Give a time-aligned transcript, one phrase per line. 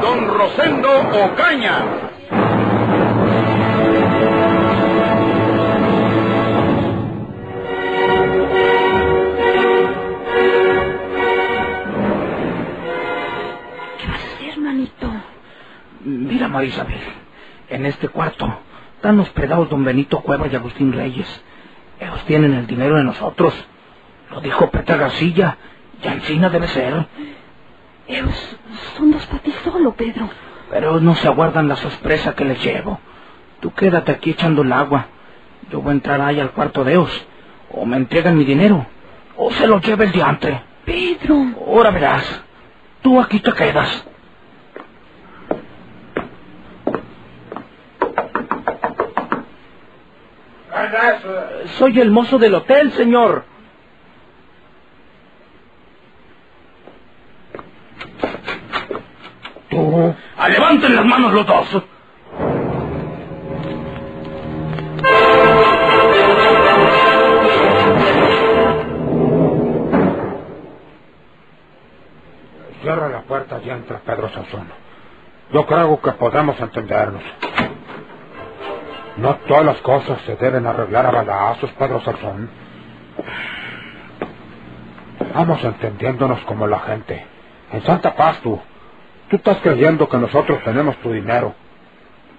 [0.00, 0.90] Don Rosendo
[1.24, 1.84] Ocaña.
[13.98, 15.12] ¿Qué vas a hacer, manito?
[16.04, 17.00] Mira, Marisabel,
[17.68, 18.52] en este cuarto
[18.96, 21.26] están hospedados don Benito Cueva y Agustín Reyes.
[22.00, 23.54] Ellos tienen el dinero de nosotros.
[24.30, 25.56] Lo dijo Petra García.
[26.02, 27.06] Y Ancina debe ser.
[28.12, 28.56] Ellos
[28.96, 30.28] son dos para ti solo, Pedro.
[30.70, 33.00] Pero no se aguardan la sorpresa que les llevo.
[33.60, 35.06] Tú quédate aquí echando el agua.
[35.70, 37.26] Yo voy a entrar ahí al cuarto de ellos.
[37.70, 38.86] O me entregan mi dinero.
[39.36, 40.62] O se lo lleva el diantre.
[40.84, 41.54] Pedro.
[41.66, 42.42] Ahora verás.
[43.00, 44.06] Tú aquí te quedas.
[51.78, 53.44] Soy el mozo del hotel, señor.
[59.92, 60.14] Tú.
[60.38, 61.82] ¡A levanten las manos los dos!
[72.80, 74.66] Cierra la puerta y entra Pedro Sansón.
[75.52, 77.22] Yo creo que podemos entendernos.
[79.18, 82.48] No todas las cosas se deben arreglar a balazos, Pedro Sansón.
[85.34, 87.26] Vamos entendiéndonos como la gente.
[87.72, 88.58] En Santa Paz, tú.
[89.32, 91.54] Tú estás creyendo que nosotros tenemos tu dinero.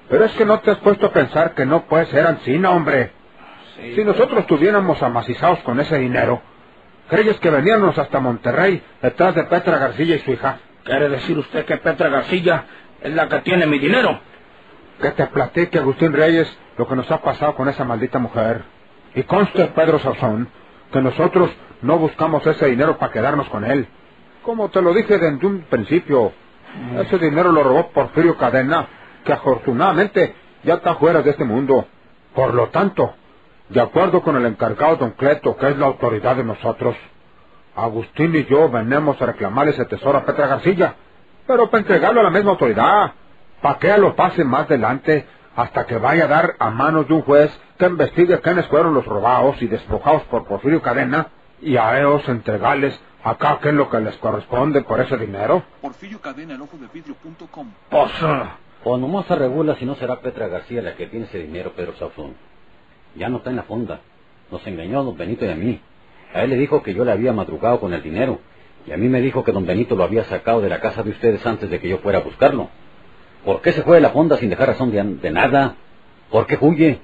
[0.10, 3.12] Pero es que no te has puesto a pensar que no puede ser Ancina, hombre.
[3.96, 6.44] Si nosotros estuviéramos amacizados con ese dinero,
[7.10, 10.60] ¿crees que veníamos hasta Monterrey detrás de Petra García y su hija?
[10.84, 12.66] ¿Quiere decir usted que Petra García
[13.02, 14.20] es la que tiene mi dinero?
[15.02, 18.66] Que te platique, Agustín Reyes, lo que nos ha pasado con esa maldita mujer.
[19.16, 20.48] Y conste, Pedro Sauzón,
[20.92, 21.50] que nosotros
[21.82, 23.88] no buscamos ese dinero para quedarnos con él.
[24.44, 26.34] Como te lo dije desde un principio,
[27.00, 28.88] ese dinero lo robó Porfirio Cadena,
[29.24, 31.86] que afortunadamente ya está fuera de este mundo.
[32.34, 33.14] Por lo tanto,
[33.70, 36.96] de acuerdo con el encargado don Cleto, que es la autoridad de nosotros,
[37.76, 40.96] Agustín y yo venimos a reclamar ese tesoro a Petra García,
[41.48, 43.14] pero para entregarlo a la misma autoridad,
[43.62, 45.26] para que lo pase más adelante
[45.56, 49.06] hasta que vaya a dar a manos de un juez que investigue quiénes fueron los
[49.06, 51.28] robados y despojados por Porfirio Cadena
[51.62, 55.64] y a ellos entregarles acá qué es lo que les corresponde por ese dinero.
[55.82, 57.68] Porfirio Cadena, el ojo de vidrio.com.
[57.92, 58.44] Eh,
[58.84, 61.96] O nomás se regula si no será Petra García la que tiene ese dinero, Pedro
[61.96, 62.36] Sauzón.
[63.16, 64.02] Ya no está en la fonda.
[64.52, 65.80] Nos engañó a don Benito y a mí.
[66.34, 68.40] A él le dijo que yo le había madrugado con el dinero.
[68.86, 71.12] Y a mí me dijo que don Benito lo había sacado de la casa de
[71.12, 72.70] ustedes antes de que yo fuera a buscarlo.
[73.46, 75.76] ¿Por qué se fue de la fonda sin dejar razón de, de nada?
[76.30, 77.00] ¿Por qué huye?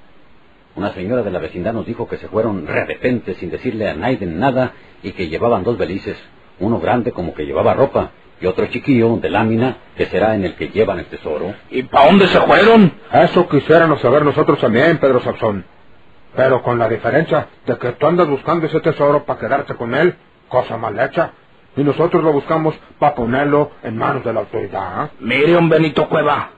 [0.79, 3.95] Una señora de la vecindad nos dijo que se fueron de repente sin decirle a
[3.95, 4.71] nadie nada
[5.03, 6.15] y que llevaban dos belices,
[6.61, 10.55] uno grande como que llevaba ropa y otro chiquillo de lámina que será en el
[10.55, 11.53] que llevan el tesoro.
[11.69, 12.93] ¿y para dónde se fueron?
[13.11, 15.65] Eso quisiéramos saber nosotros también, Pedro Sansón.
[16.33, 20.15] Pero con la diferencia de que tú andas buscando ese tesoro para quedarte con él,
[20.47, 21.31] cosa mal hecha,
[21.75, 25.07] y nosotros lo buscamos para ponerlo en manos de la autoridad.
[25.07, 25.09] ¿eh?
[25.19, 26.51] Mire, un Benito Cueva,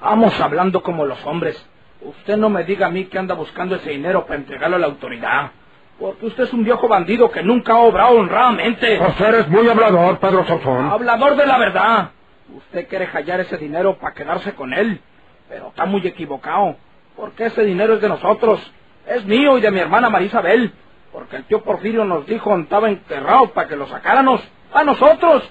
[0.00, 1.62] vamos hablando como los hombres.
[2.00, 4.86] Usted no me diga a mí que anda buscando ese dinero para entregarlo a la
[4.86, 5.50] autoridad.
[5.98, 8.98] Porque usted es un viejo bandido que nunca ha obrado honradamente.
[8.98, 10.90] Pues eres muy hablador, Pedro Sansón.
[10.90, 12.10] Hablador de la verdad.
[12.54, 15.00] Usted quiere hallar ese dinero para quedarse con él.
[15.48, 16.76] Pero está muy equivocado.
[17.16, 18.60] Porque ese dinero es de nosotros.
[19.08, 20.72] Es mío y de mi hermana Marisabel.
[21.12, 24.40] Porque el tío Porfirio nos dijo estaba enterrado para que lo sacáramos.
[24.72, 25.50] A nosotros.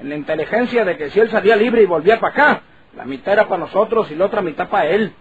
[0.00, 2.62] En la inteligencia de que si él salía libre y volvía para acá,
[2.96, 5.12] la mitad era para nosotros y la otra mitad para él.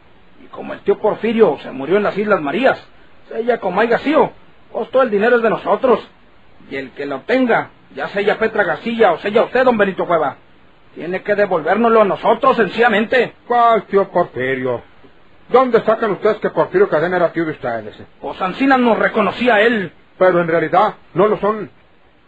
[0.44, 2.86] Y como el tío Porfirio se murió en las Islas Marías,
[3.34, 4.32] ella como haya sido,
[4.72, 6.06] pues todo el dinero es de nosotros.
[6.70, 10.38] Y el que lo tenga, ya sea Petra García o sea usted, don Benito Cueva,
[10.94, 13.34] tiene que devolvérnoslo a nosotros sencillamente.
[13.48, 14.82] ¿Cuál tío Porfirio?
[15.50, 17.96] ¿Dónde sacan ustedes que Porfirio Cadena era tío de ustedes?
[18.20, 19.92] Pues Ancina nos reconocía a él.
[20.18, 21.70] Pero en realidad no lo son.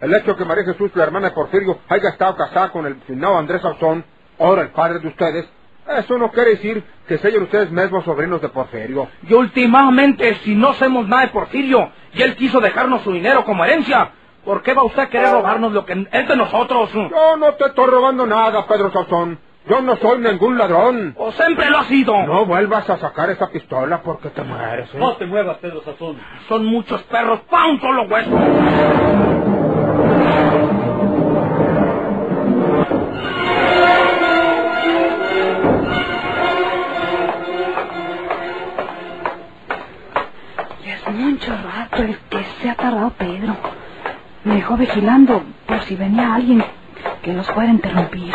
[0.01, 2.95] El hecho de que María Jesús, la hermana de Porfirio, haya estado casada con el
[3.01, 4.03] finado Andrés Sauzón,
[4.39, 5.47] ahora el padre de ustedes,
[5.87, 9.07] eso no quiere decir que sean ustedes mismos sobrinos de Porfirio.
[9.27, 13.63] Y últimamente, si no hacemos nada de Porfirio, y él quiso dejarnos su dinero como
[13.63, 14.11] herencia,
[14.43, 16.91] ¿por qué va usted a querer robarnos lo que es de nosotros?
[16.93, 19.39] Yo no te estoy robando nada, Pedro Sauzón.
[19.67, 21.15] Yo no soy ningún ladrón.
[21.17, 22.15] ¿O siempre lo ha sido?
[22.23, 24.93] No vuelvas a sacar esa pistola porque te mueres.
[24.93, 24.97] ¿eh?
[24.99, 26.17] No te muevas, Pedro Sazón.
[26.47, 28.29] Son muchos perros pa' un solo hueso.
[42.75, 43.55] Tardado Pedro.
[44.43, 46.63] Me dejó vigilando por si venía alguien
[47.21, 48.33] que los fuera interrumpir.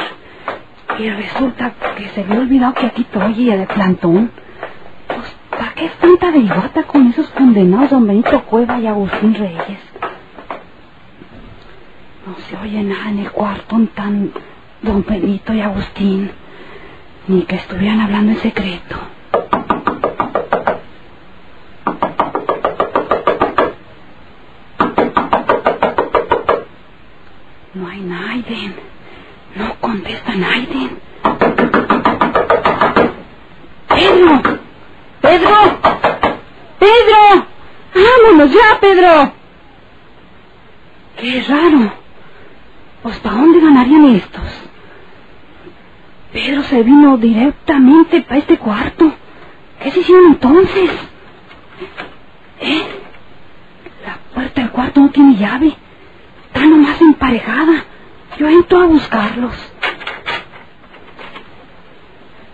[0.98, 4.30] Y resulta que se había olvidado que aquí estoy de plantón.
[5.06, 9.80] Pues, ¿para qué es tanta averiguata con esos condenados don Benito Cueva y Agustín Reyes?
[12.26, 14.32] No se oye nada en el cuarto tan
[14.82, 16.30] don Benito y Agustín.
[17.28, 18.96] Ni que estuvieran hablando en secreto.
[27.74, 28.74] No hay Naiden.
[29.54, 30.98] No contesta Naiden.
[33.88, 34.42] Pedro.
[35.20, 35.56] Pedro.
[36.78, 37.46] Pedro.
[37.94, 39.32] Vámonos ya, Pedro.
[41.18, 41.92] Qué raro.
[43.02, 44.42] Pues ¿para dónde ganarían estos?
[46.32, 49.12] Pedro se vino directamente para este cuarto.
[49.82, 50.90] ¿Qué se hicieron entonces?
[52.60, 52.82] ¿Eh?
[54.06, 55.74] La puerta del cuarto no tiene llave.
[56.46, 57.84] Está nomás emparejada.
[58.38, 59.54] Yo entro a buscarlos.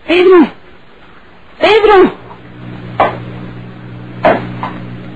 [0.07, 0.47] Pedro.
[1.59, 2.13] Pedro.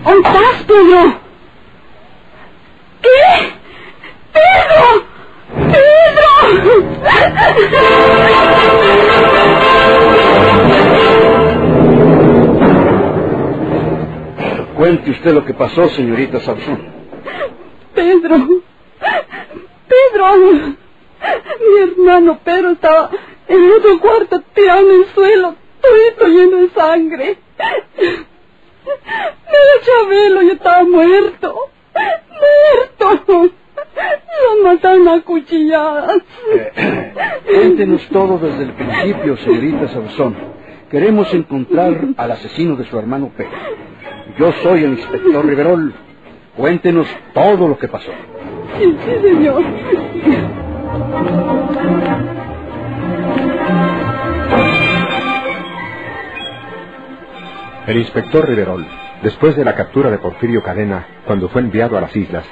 [0.04, 1.20] ¿Dónde estás, Pedro?
[3.02, 3.10] ¿Qué?
[4.32, 5.06] Pedro.
[14.78, 16.82] Cuente usted lo que pasó, señorita Sansón.
[17.94, 18.38] Pedro.
[19.90, 20.38] Pedro.
[21.60, 23.10] Mi hermano Pedro estaba
[23.48, 27.38] en el otro cuarto tirado en el suelo, todo lleno de sangre.
[28.86, 31.56] Mira, Chabelo, yo estaba muerto.
[33.00, 33.52] Muerto.
[34.56, 36.22] Lo mataron a cuchilladas.
[37.46, 40.36] Cuéntenos todo desde el principio, señorita Sansón.
[40.90, 43.52] Queremos encontrar al asesino de su hermano Pedro.
[44.38, 45.94] Yo soy el inspector Riverol.
[46.56, 48.12] Cuéntenos todo lo que pasó.
[48.78, 49.64] Sí, sí, señor.
[57.92, 58.88] El inspector Riverol,
[59.22, 62.46] después de la captura de Porfirio Cadena, cuando fue enviado a las islas,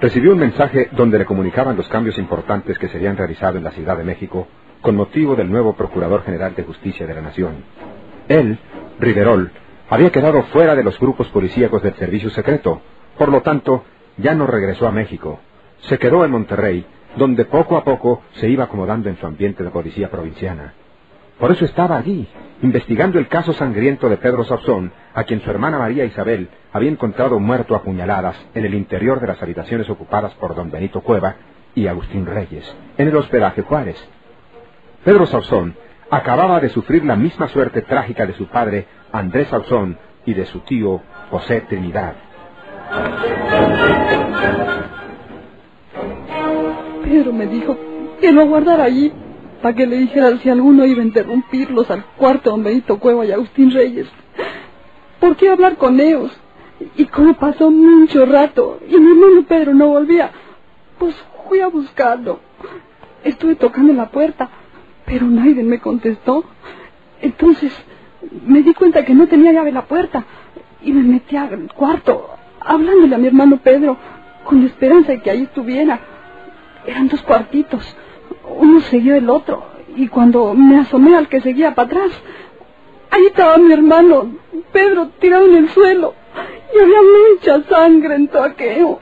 [0.00, 3.98] recibió un mensaje donde le comunicaban los cambios importantes que serían realizados en la Ciudad
[3.98, 4.48] de México
[4.80, 7.56] con motivo del nuevo Procurador General de Justicia de la Nación.
[8.28, 8.58] Él,
[8.98, 9.52] Riverol,
[9.90, 12.80] había quedado fuera de los grupos policíacos del servicio secreto,
[13.18, 13.84] por lo tanto,
[14.16, 15.40] ya no regresó a México.
[15.80, 16.86] Se quedó en Monterrey,
[17.18, 20.72] donde poco a poco se iba acomodando en su ambiente de policía provinciana.
[21.38, 22.26] Por eso estaba allí,
[22.62, 27.38] investigando el caso sangriento de Pedro Sauzón, a quien su hermana María Isabel había encontrado
[27.38, 31.36] muerto a puñaladas en el interior de las habitaciones ocupadas por don Benito Cueva
[31.74, 33.96] y Agustín Reyes, en el hospedaje Juárez.
[35.04, 35.76] Pedro Sauzón
[36.10, 40.60] acababa de sufrir la misma suerte trágica de su padre Andrés Sauzón y de su
[40.60, 42.14] tío José Trinidad.
[47.04, 47.76] Pedro me dijo
[48.20, 49.12] que lo guardara allí
[49.62, 53.32] para que le dijera si alguno iba a interrumpirlos al cuarto don Benito Cueva y
[53.32, 54.06] Agustín Reyes.
[55.20, 56.30] ¿Por qué hablar con ellos?
[56.96, 60.30] Y como pasó mucho rato y mi hermano Pedro no volvía,
[60.98, 61.14] pues
[61.48, 62.40] fui a buscarlo.
[63.24, 64.50] Estuve tocando la puerta,
[65.04, 66.44] pero nadie me contestó.
[67.22, 67.72] Entonces
[68.46, 70.24] me di cuenta que no tenía llave la puerta
[70.82, 73.96] y me metí al cuarto, hablándole a mi hermano Pedro,
[74.44, 75.98] con la esperanza de que ahí estuviera.
[76.86, 77.96] Eran dos cuartitos,
[78.48, 82.10] uno seguido del otro, y cuando me asomé al que seguía para atrás,
[83.10, 84.34] ahí estaba mi hermano
[84.72, 86.14] Pedro tirado en el suelo,
[86.74, 89.00] y había mucha sangre en todo aquello.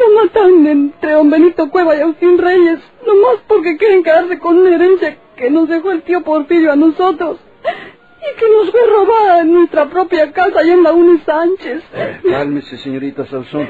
[0.00, 4.74] Lo mataron entre don Benito Cueva y Agustín Reyes, nomás porque quieren quedarse con una
[4.74, 7.38] herencia que nos dejó el tío Porfirio a nosotros.
[7.64, 11.82] Y que nos fue robada en nuestra propia casa allá en la Uni Sánchez.
[12.22, 13.68] Cálmese, señorita Sansón.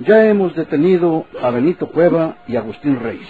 [0.00, 3.28] Ya hemos detenido a Benito Cueva y Agustín Reyes.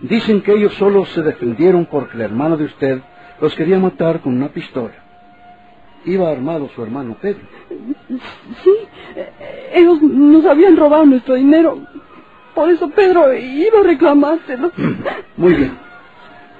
[0.00, 3.00] Dicen que ellos solo se defendieron porque el hermano de usted
[3.40, 4.94] los quería matar con una pistola.
[6.04, 7.42] Iba armado su hermano Pedro.
[8.62, 8.72] Sí,
[9.72, 11.78] ellos nos habían robado nuestro dinero.
[12.54, 14.70] Por eso Pedro iba a reclamárselo.
[15.36, 15.76] Muy bien.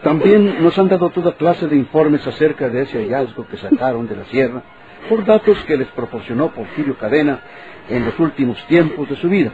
[0.03, 4.17] También nos han dado toda clase de informes acerca de ese hallazgo que sacaron de
[4.17, 4.63] la sierra
[5.09, 7.41] por datos que les proporcionó Porfirio Cadena
[7.89, 9.53] en los últimos tiempos de su vida.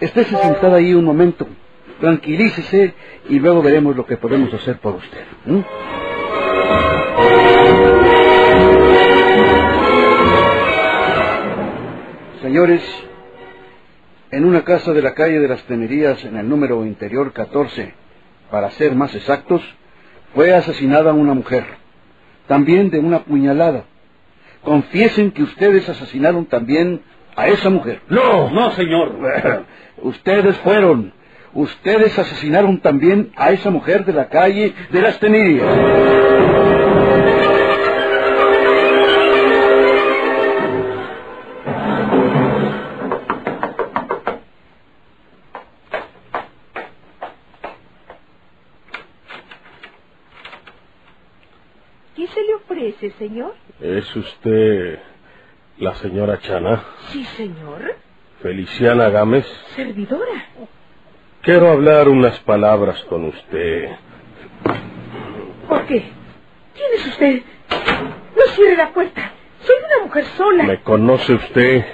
[0.00, 1.46] Estése sentada ahí un momento
[2.00, 2.94] tranquilícese
[3.28, 5.24] y luego veremos lo que podemos hacer por usted.
[12.42, 12.82] Señores,
[14.30, 17.94] en una casa de la calle de las Tenerías, en el número interior 14,
[18.50, 19.62] para ser más exactos,
[20.34, 21.64] fue asesinada una mujer,
[22.46, 23.84] también de una puñalada.
[24.62, 27.02] Confiesen que ustedes asesinaron también
[27.36, 28.02] a esa mujer.
[28.08, 29.16] No, no, señor.
[30.02, 31.12] ustedes fueron.
[31.54, 35.66] Ustedes asesinaron también a esa mujer de la calle de las Tenerías.
[52.16, 53.54] ¿Qué se le ofrece, señor?
[53.80, 54.98] ¿Es usted
[55.78, 56.82] la señora Chana?
[57.10, 57.94] Sí, señor.
[58.42, 59.46] Feliciana Gámez.
[59.76, 60.46] Servidora.
[61.42, 63.90] Quiero hablar unas palabras con usted.
[65.68, 66.04] ¿Por qué?
[66.74, 67.42] ¿Quién es usted?
[68.36, 69.32] No cierre la puerta.
[69.60, 70.64] Soy una mujer sola.
[70.64, 71.84] ¿Me conoce usted?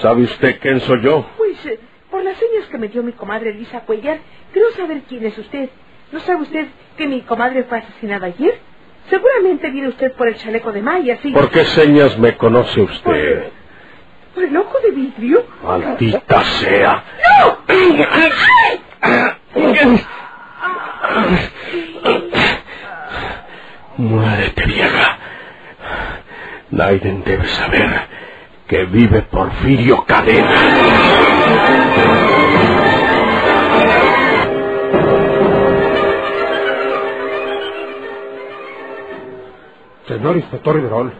[0.00, 1.26] ¿Sabe usted quién soy yo?
[1.36, 1.78] Pues, eh,
[2.10, 4.18] por las señas que me dio mi comadre Elisa Cuellar,
[4.52, 5.70] creo saber quién es usted.
[6.12, 6.66] ¿No sabe usted
[6.96, 8.58] que mi comadre fue asesinada ayer?
[9.10, 11.32] Seguramente viene usted por el chaleco de Maya, sí.
[11.32, 13.50] ¿Por qué señas me conoce usted?
[14.38, 15.44] ¿Por el ojo de vidrio?
[15.64, 17.02] Maldita sea.
[17.40, 17.58] ¡No!
[23.96, 25.18] Muérete, vieja.
[26.70, 27.90] Naiden debe saber
[28.68, 30.54] que vive Porfirio Cadena.
[40.06, 41.12] Señor Inspector Riverol,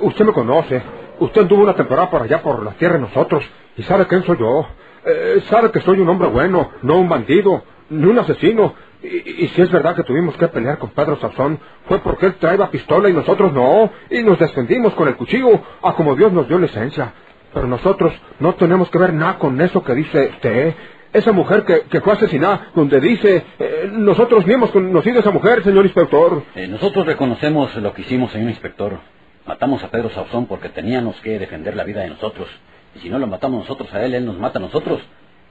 [0.00, 1.05] usted me conoce.
[1.18, 3.44] Usted anduvo una temporada por allá por la tierra nosotros
[3.76, 4.66] y sabe quién soy yo.
[5.04, 8.74] Eh, sabe que soy un hombre bueno, no un bandido, ni un asesino.
[9.02, 12.70] Y, si es verdad que tuvimos que pelear con Pedro Sazón, fue porque él traía
[12.70, 13.90] pistola y nosotros no.
[14.10, 17.12] Y nos defendimos con el cuchillo, a como Dios nos dio licencia.
[17.54, 20.74] Pero nosotros no tenemos que ver nada con eso que dice usted.
[21.12, 25.30] Esa mujer que, que fue asesinada, donde dice, eh, nosotros ni hemos conocido a esa
[25.30, 26.42] mujer, señor inspector.
[26.54, 28.98] Eh, nosotros reconocemos lo que hicimos, señor inspector.
[29.46, 32.48] Matamos a Pedro Sauzón porque teníamos que defender la vida de nosotros.
[32.96, 35.00] Y si no lo matamos nosotros a él, él nos mata a nosotros.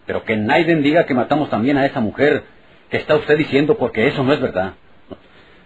[0.06, 2.44] Pero que Naiden diga que matamos también a esa mujer
[2.90, 4.74] que está usted diciendo porque eso no es verdad.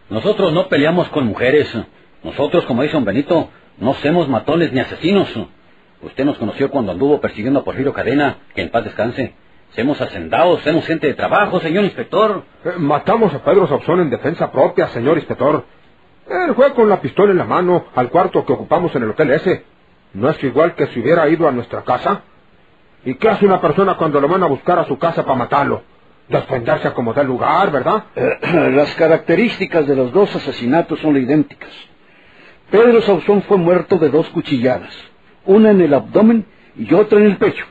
[0.10, 1.76] Nosotros no peleamos con mujeres.
[2.24, 5.28] Nosotros, como dice don Benito, no somos matones ni asesinos.
[6.02, 9.34] Usted nos conoció cuando anduvo persiguiendo a Porfirio Cadena, que en paz descanse.
[9.72, 12.44] Semos hacendados, somos gente de trabajo, señor inspector.
[12.64, 15.66] Eh, matamos a Pedro Sauzón en defensa propia, señor inspector.
[16.30, 19.32] Él fue con la pistola en la mano al cuarto que ocupamos en el hotel
[19.32, 19.64] ese.
[20.14, 22.22] ¿No es igual que si hubiera ido a nuestra casa?
[23.04, 25.84] ¿Y qué hace una persona cuando lo van a buscar a su casa para matarlo?
[26.28, 28.04] Defenderse a como da lugar, ¿verdad?
[28.72, 31.72] Las características de los dos asesinatos son idénticas.
[32.70, 34.94] Pedro Sauzón fue muerto de dos cuchilladas,
[35.46, 36.46] una en el abdomen
[36.76, 37.66] y otra en el pecho.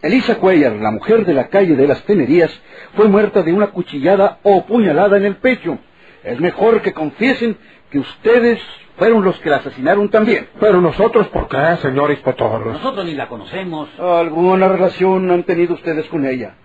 [0.00, 2.50] Elisa Cuellar, la mujer de la calle de las Tenerías,
[2.94, 5.78] fue muerta de una cuchillada o puñalada en el pecho.
[6.26, 7.56] Es mejor que confiesen
[7.88, 8.60] que ustedes
[8.98, 10.48] fueron los que la asesinaron también.
[10.58, 12.66] Pero nosotros, ¿por qué, señor inspector?
[12.66, 13.88] Nosotros ni la conocemos.
[14.00, 16.56] Alguna relación han tenido ustedes con ella.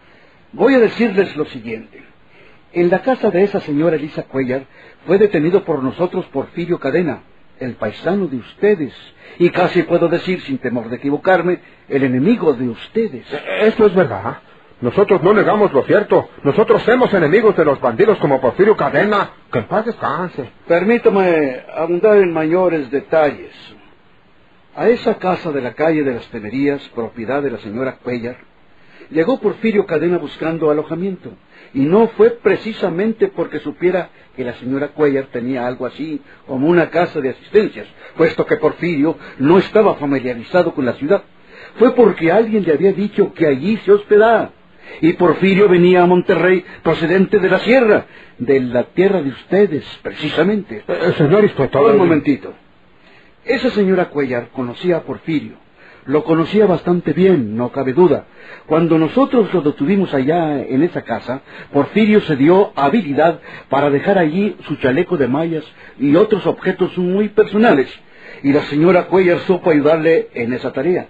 [0.51, 2.03] Voy a decirles lo siguiente.
[2.73, 4.63] En la casa de esa señora Elisa Cuellar
[5.05, 7.21] fue detenido por nosotros Porfirio Cadena,
[7.59, 8.93] el paisano de ustedes,
[9.37, 13.27] y casi puedo decir, sin temor de equivocarme, el enemigo de ustedes.
[13.61, 14.39] Eso es verdad.
[14.81, 16.27] Nosotros no negamos lo cierto.
[16.43, 19.29] Nosotros somos enemigos de los bandidos como Porfirio Cadena.
[19.51, 20.49] Que en paz descanse.
[20.67, 23.53] Permítame abundar en mayores detalles.
[24.75, 28.37] A esa casa de la calle de las Tenerías, propiedad de la señora Cuellar,
[29.11, 31.31] llegó Porfirio Cadena buscando alojamiento.
[31.75, 36.89] Y no fue precisamente porque supiera que la señora Cuellar tenía algo así como una
[36.89, 37.85] casa de asistencias,
[38.17, 41.21] puesto que Porfirio no estaba familiarizado con la ciudad.
[41.75, 44.53] Fue porque alguien le había dicho que allí se hospedaba.
[44.99, 48.05] Y Porfirio venía a Monterrey procedente de la sierra,
[48.37, 50.83] de la tierra de ustedes, precisamente.
[50.87, 51.91] Eh, señor inspector.
[51.91, 52.53] Un momentito.
[53.45, 55.55] Esa señora Cuellar conocía a Porfirio.
[56.05, 58.25] Lo conocía bastante bien, no cabe duda.
[58.65, 64.55] Cuando nosotros lo detuvimos allá en esa casa, Porfirio se dio habilidad para dejar allí
[64.67, 65.63] su chaleco de mallas
[65.99, 67.87] y otros objetos muy personales.
[68.41, 71.07] Y la señora Cuellar supo ayudarle en esa tarea.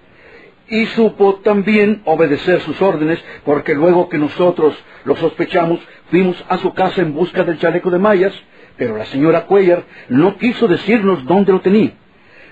[0.72, 4.74] Y supo también obedecer sus órdenes, porque luego que nosotros
[5.04, 8.34] lo sospechamos, fuimos a su casa en busca del chaleco de mallas,
[8.78, 11.92] pero la señora Cuellar no quiso decirnos dónde lo tenía.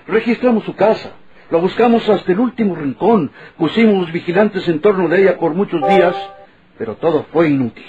[0.06, 1.12] Registramos su casa,
[1.50, 6.14] lo buscamos hasta el último rincón, pusimos vigilantes en torno de ella por muchos días,
[6.76, 7.86] pero todo fue inútil.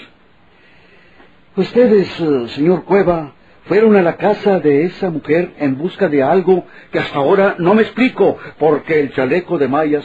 [1.56, 3.34] Ustedes, eh, señor Cueva,
[3.64, 7.74] fueron a la casa de esa mujer en busca de algo que hasta ahora no
[7.74, 10.04] me explico, porque el chaleco de mallas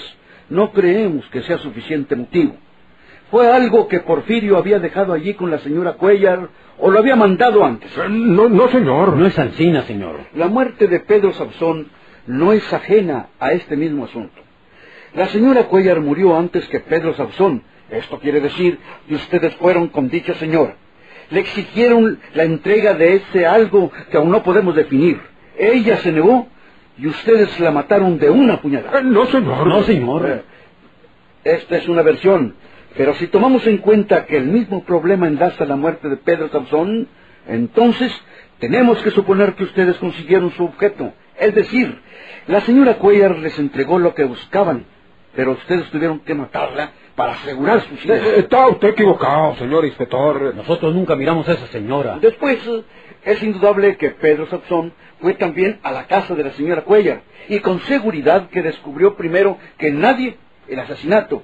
[0.50, 2.56] no creemos que sea suficiente motivo.
[3.30, 6.48] ¿Fue algo que Porfirio había dejado allí con la señora Cuellar
[6.78, 7.92] o lo había mandado antes?
[8.10, 9.18] No, no, señor.
[9.18, 10.22] No es Ancina, señor.
[10.34, 11.88] La muerte de Pedro Sabzón
[12.26, 14.42] no es ajena a este mismo asunto.
[15.14, 17.64] La señora Cuellar murió antes que Pedro Sabzón.
[17.90, 20.78] Esto quiere decir que ustedes fueron con dicha señora.
[21.30, 25.20] Le exigieron la entrega de ese algo que aún no podemos definir.
[25.58, 26.48] Ella se negó
[26.98, 29.00] y ustedes la mataron de una puñalada.
[29.00, 29.68] Eh, no, señor.
[29.68, 30.44] No, señor.
[31.44, 32.56] Esta es una versión,
[32.96, 37.08] pero si tomamos en cuenta que el mismo problema enlaza la muerte de Pedro Samson,
[37.48, 38.12] entonces
[38.60, 41.14] tenemos que suponer que ustedes consiguieron su objeto.
[41.40, 42.02] Es decir,
[42.48, 44.86] la señora Cuellar les entregó lo que buscaban,
[45.36, 48.28] pero ustedes tuvieron que matarla para asegurar sus Eh, ideas.
[48.38, 50.54] Está usted equivocado, señor inspector.
[50.56, 52.20] Nosotros nunca miramos a esa señora.
[52.22, 52.84] Después, eh,
[53.26, 57.60] es indudable que Pedro Sapson fue también a la casa de la señora Cuellar y
[57.60, 61.42] con seguridad que descubrió primero que nadie el asesinato.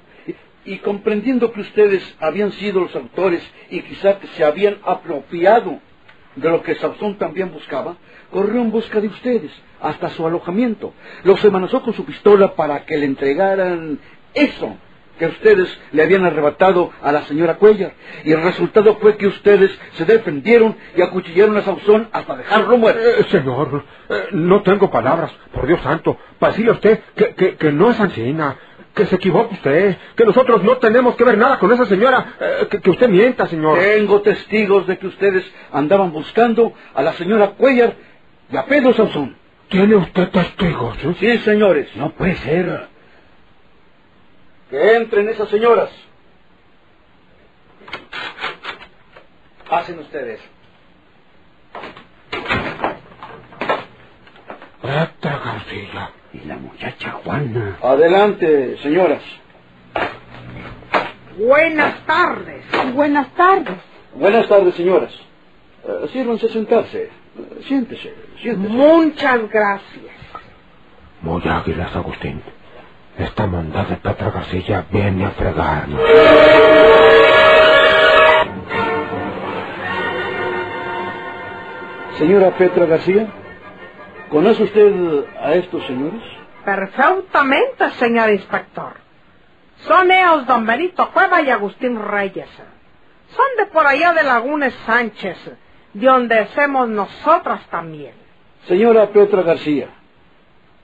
[0.64, 5.80] Y, y comprendiendo que ustedes habían sido los autores y quizá que se habían apropiado
[6.36, 7.96] de lo que Sapson también buscaba,
[8.30, 9.50] corrió en busca de ustedes
[9.80, 10.94] hasta su alojamiento.
[11.24, 13.98] Los amenazó con su pistola para que le entregaran
[14.34, 14.76] eso
[15.18, 17.92] que ustedes le habían arrebatado a la señora Cuellar.
[18.24, 23.00] Y el resultado fue que ustedes se defendieron y acuchillaron a Sansón hasta dejarlo muerto.
[23.00, 27.56] Eh, señor, eh, no tengo palabras, por Dios santo, para decirle a usted que, que,
[27.56, 28.56] que no es Ancina,
[28.94, 32.66] que se equivoca usted, que nosotros no tenemos que ver nada con esa señora, eh,
[32.70, 33.78] que, que usted mienta, señor.
[33.78, 37.94] Tengo testigos de que ustedes andaban buscando a la señora Cuellar
[38.52, 39.36] y a Pedro Sansón.
[39.68, 40.96] ¿Tiene usted testigos?
[41.02, 41.14] eh?
[41.18, 41.88] Sí, señores.
[41.96, 42.88] No puede ser.
[44.70, 45.90] Que entren esas señoras.
[49.68, 50.40] Pasen ustedes.
[55.44, 56.10] García.
[56.32, 57.78] Y la muchacha Juana.
[57.82, 59.22] Adelante, señoras.
[61.38, 62.64] Buenas tardes.
[62.92, 63.76] Buenas tardes.
[64.14, 65.12] Buenas tardes, señoras.
[65.84, 67.10] Eh, sírvanse a sentarse.
[67.66, 68.72] Siéntese, siéntese.
[68.72, 70.14] Muchas gracias.
[71.20, 72.42] Muy águilas, Agustín.
[73.18, 76.00] Esta maldad de Petra García viene a fregarnos.
[82.18, 83.26] Señora Petra García,
[84.30, 86.22] ¿conoce usted a estos señores?
[86.64, 88.94] Perfectamente, señor inspector.
[89.86, 92.48] Son ellos don Benito Cueva y Agustín Reyes.
[93.28, 95.36] Son de por allá de Lagunes Sánchez,
[95.92, 98.14] de donde somos nosotras también.
[98.66, 99.88] Señora Petra García,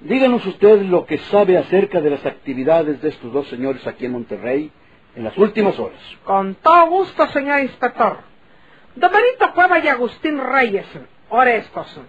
[0.01, 4.13] díganos usted lo que sabe acerca de las actividades de estos dos señores aquí en
[4.13, 4.71] Monterrey
[5.17, 6.01] en las últimas horas.
[6.25, 8.19] Con todo gusto, señor inspector.
[8.97, 10.87] Don Benito Cueva y Agustín Reyes,
[11.29, 12.01] Orestos,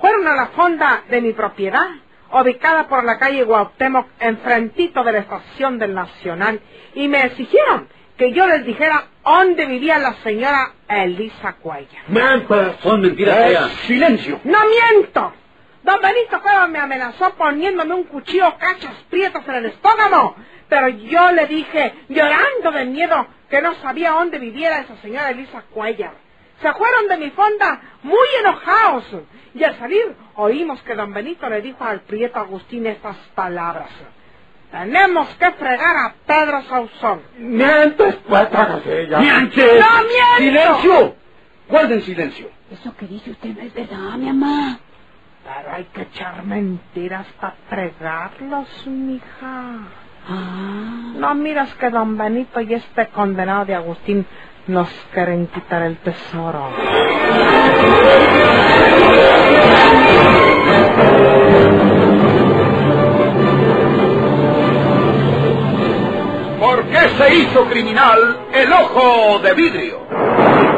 [0.00, 1.88] fueron a la fonda de mi propiedad,
[2.32, 6.60] ubicada por la calle Guautemoc, enfrentito de la estación del Nacional,
[6.94, 12.02] y me exigieron que yo les dijera dónde vivía la señora Elisa Cuellar.
[12.82, 13.58] Son mentiras Eh.
[13.86, 14.40] ¡Silencio!
[14.44, 15.32] ¡No miento!
[15.88, 20.36] Don Benito Cueva me amenazó poniéndome un cuchillo cachas prietas en el estómago,
[20.68, 25.62] pero yo le dije, llorando de miedo, que no sabía dónde viviera esa señora Elisa
[25.70, 26.12] Cuellar.
[26.60, 29.04] Se fueron de mi fonda muy enojados,
[29.54, 33.88] y al salir oímos que don Benito le dijo al prieto Agustín estas palabras.
[34.70, 37.22] Tenemos que fregar a Pedro Sauzón.
[37.38, 39.18] ¡Mientes, Petra García!
[39.20, 39.80] ¡Mientes!
[39.80, 40.36] ¡No miento!
[40.36, 41.16] ¡Silencio!
[41.66, 42.50] Guarden silencio.
[42.70, 44.80] Eso que dice usted no es verdad, mi mamá.
[45.48, 49.78] Pero hay que echar mentiras para fregarlos, mija.
[50.28, 51.12] Ah.
[51.14, 54.26] No miras que don Benito y este condenado de Agustín
[54.66, 56.68] nos quieren quitar el tesoro.
[66.60, 70.77] ¿Por qué se hizo criminal el ojo de vidrio?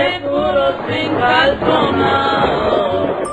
[0.00, 3.29] seguros sin calzonado.